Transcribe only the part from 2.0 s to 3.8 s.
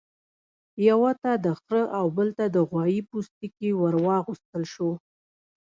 بل ته د غوايي پوستکی